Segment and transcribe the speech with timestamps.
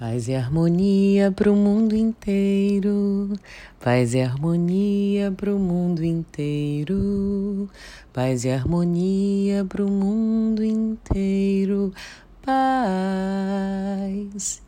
[0.00, 3.34] Paz e harmonia pro mundo inteiro.
[3.78, 7.68] Paz e harmonia pro mundo inteiro.
[8.10, 11.92] Paz e harmonia pro mundo inteiro.
[12.40, 12.62] Paz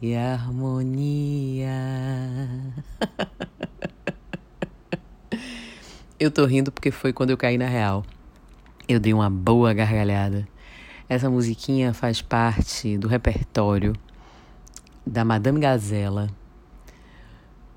[0.02, 1.70] e harmonia.
[6.20, 8.04] eu tô rindo porque foi quando eu caí na real.
[8.86, 10.46] Eu dei uma boa gargalhada.
[11.08, 13.94] Essa musiquinha faz parte do repertório
[15.06, 16.28] da Madame Gazela,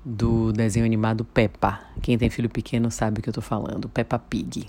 [0.04, 1.80] do desenho animado Peppa.
[2.00, 4.68] Quem tem filho pequeno sabe o que eu tô falando, Peppa Pig.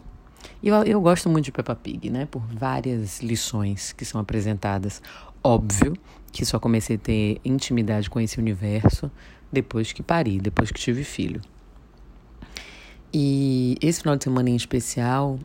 [0.61, 2.25] E eu, eu gosto muito de Peppa Pig, né?
[2.25, 5.01] Por várias lições que são apresentadas.
[5.43, 5.95] Óbvio
[6.31, 9.11] que só comecei a ter intimidade com esse universo
[9.51, 11.41] depois que pari, depois que tive filho.
[13.13, 15.39] E esse final de semana em especial,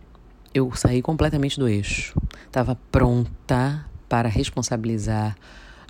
[0.53, 2.21] eu saí completamente do eixo.
[2.47, 5.37] Estava pronta para responsabilizar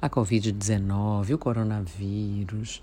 [0.02, 2.83] a Covid-19, o coronavírus,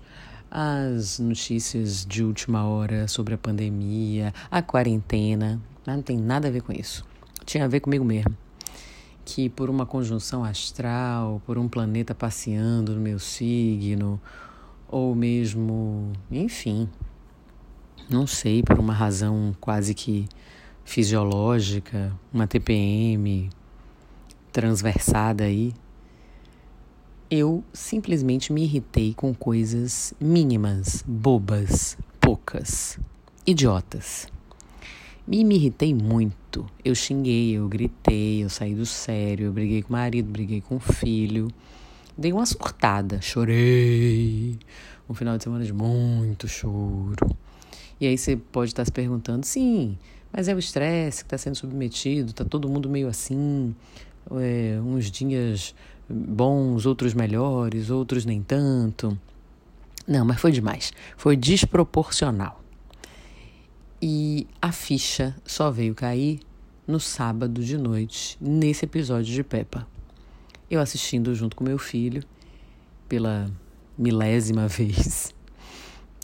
[0.50, 5.60] as notícias de última hora sobre a pandemia, a quarentena.
[5.86, 7.04] Não tem nada a ver com isso.
[7.44, 8.34] Tinha a ver comigo mesmo.
[9.22, 14.18] Que por uma conjunção astral, por um planeta passeando no meu signo,
[14.88, 16.88] ou mesmo, enfim,
[18.08, 20.26] não sei, por uma razão quase que
[20.84, 23.50] fisiológica, uma TPM
[24.50, 25.74] transversada aí,
[27.30, 32.98] eu simplesmente me irritei com coisas mínimas, bobas, poucas,
[33.46, 34.26] idiotas.
[35.26, 36.66] Me, irritei muito.
[36.84, 40.76] Eu xinguei, eu gritei, eu saí do sério, eu briguei com o marido, briguei com
[40.76, 41.46] o filho.
[42.18, 44.58] Dei uma surtada, chorei.
[45.08, 47.36] Um final de semana de muito choro.
[48.00, 49.96] E aí você pode estar se perguntando, sim,
[50.32, 53.74] mas é o estresse que está sendo submetido, está todo mundo meio assim,
[54.32, 55.74] é, uns dias
[56.10, 59.18] bons, outros melhores, outros nem tanto.
[60.06, 60.92] Não, mas foi demais.
[61.16, 62.60] Foi desproporcional.
[64.02, 66.40] E a ficha só veio cair
[66.86, 69.86] no sábado de noite, nesse episódio de Peppa.
[70.70, 72.22] Eu assistindo junto com meu filho
[73.08, 73.50] pela
[73.96, 75.34] milésima vez.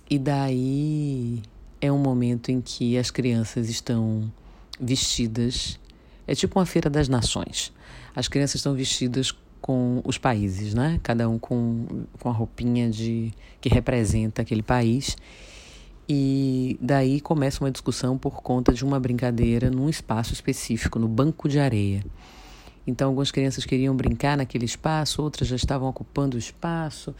[0.08, 1.42] E daí
[1.80, 4.32] é um momento em que as crianças estão
[4.80, 5.78] vestidas.
[6.26, 7.72] É tipo uma feira das nações.
[8.14, 9.32] As crianças estão vestidas
[9.66, 11.00] com os países, né?
[11.02, 11.86] Cada um com,
[12.20, 15.16] com a roupinha de que representa aquele país.
[16.08, 21.48] E daí começa uma discussão por conta de uma brincadeira num espaço específico, no banco
[21.48, 22.04] de areia.
[22.86, 27.12] Então, algumas crianças queriam brincar naquele espaço, outras já estavam ocupando o espaço.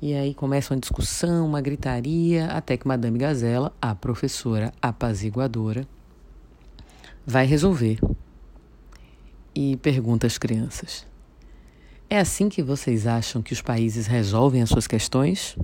[0.00, 5.84] E aí começa uma discussão, uma gritaria, até que Madame Gazela, a professora apaziguadora,
[7.26, 7.98] vai resolver.
[9.52, 11.04] E pergunta às crianças:
[12.10, 15.56] é assim que vocês acham que os países resolvem as suas questões?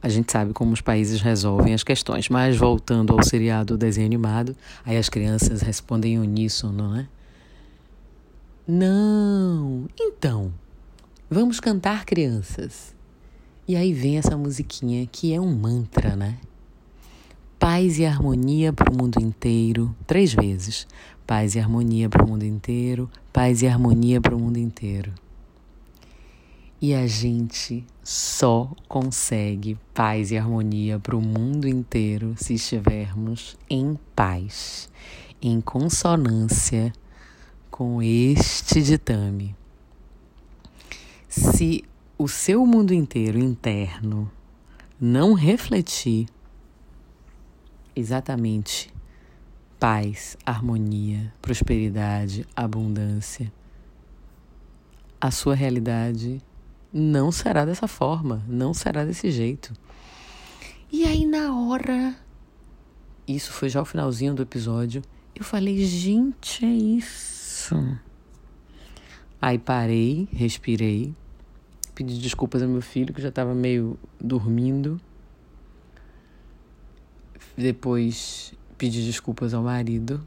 [0.00, 4.56] A gente sabe como os países resolvem as questões, mas voltando ao seriado desenho animado,
[4.84, 7.08] aí as crianças respondem em uníssono, né?
[8.66, 9.88] Não!
[9.98, 10.52] Então,
[11.28, 12.94] vamos cantar, crianças.
[13.66, 16.38] E aí vem essa musiquinha que é um mantra, né?
[17.70, 20.86] Paz e harmonia para o mundo inteiro, três vezes.
[21.26, 25.12] Paz e harmonia para o mundo inteiro, paz e harmonia para o mundo inteiro.
[26.80, 33.98] E a gente só consegue paz e harmonia para o mundo inteiro se estivermos em
[34.16, 34.88] paz,
[35.42, 36.90] em consonância
[37.70, 39.54] com este ditame.
[41.28, 41.84] Se
[42.16, 44.30] o seu mundo inteiro interno
[44.98, 46.28] não refletir
[47.98, 48.92] exatamente
[49.78, 53.52] paz, harmonia, prosperidade, abundância,
[55.20, 56.40] a sua realidade
[56.92, 59.72] não será dessa forma, não será desse jeito.
[60.90, 62.16] E aí, na hora,
[63.26, 65.02] isso foi já o finalzinho do episódio,
[65.34, 67.76] eu falei, gente, é isso.
[69.40, 71.14] Aí parei, respirei,
[71.94, 75.00] pedi desculpas ao meu filho, que já estava meio dormindo.
[77.56, 80.24] Depois Pedi desculpas ao marido,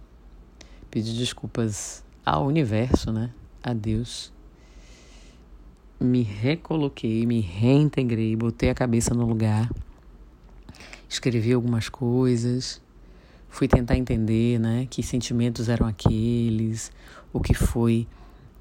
[0.89, 3.31] pedi desculpas ao universo, né?
[3.63, 4.33] A Deus.
[5.97, 9.71] Me recoloquei, me reintegrei, botei a cabeça no lugar,
[11.07, 12.81] escrevi algumas coisas,
[13.47, 14.85] fui tentar entender, né?
[14.89, 16.91] Que sentimentos eram aqueles,
[17.31, 18.05] o que foi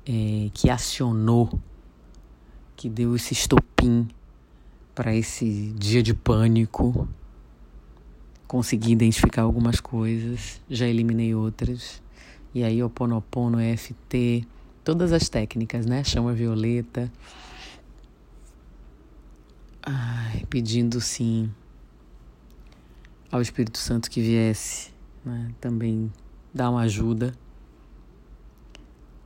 [0.07, 1.51] é, que acionou,
[2.77, 4.07] que deu esse estopim
[4.95, 7.09] para esse dia de pânico
[8.51, 12.03] consegui identificar algumas coisas, já eliminei outras.
[12.53, 14.45] E aí, o Ponopono, EFT,
[14.83, 16.03] todas as técnicas, né?
[16.03, 17.09] Chama violeta.
[20.51, 21.49] pedindo sim
[23.31, 24.91] ao Espírito Santo que viesse
[25.25, 26.13] né, também
[26.53, 27.33] dar uma ajuda.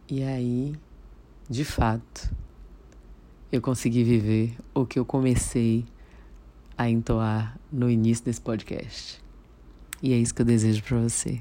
[0.07, 0.77] E aí,
[1.49, 2.31] de fato,
[3.51, 5.87] eu consegui viver o que eu comecei
[6.77, 9.23] a entoar no início desse podcast.
[10.03, 11.41] E é isso que eu desejo para você.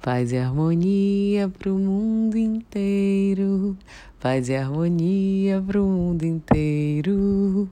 [0.00, 3.76] Paz e harmonia pro mundo inteiro.
[4.20, 7.68] Paz e harmonia pro mundo inteiro.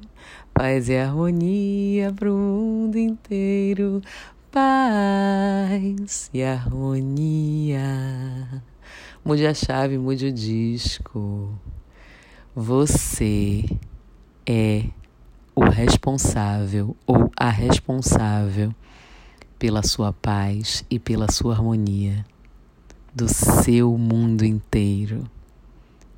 [0.53, 4.03] Paz e harmonia pro mundo inteiro.
[4.51, 7.83] Paz e harmonia.
[9.25, 11.59] Mude a chave, mude o disco.
[12.55, 13.65] Você
[14.45, 14.87] é
[15.55, 18.75] o responsável ou a responsável
[19.59, 22.25] pela sua paz e pela sua harmonia
[23.15, 25.29] do seu mundo inteiro.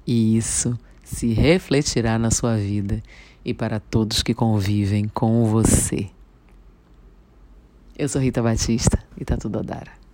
[0.07, 3.03] E isso se refletirá na sua vida
[3.45, 6.09] e para todos que convivem com você.
[7.97, 10.06] Eu sou Rita Batista e tá tudo a dar.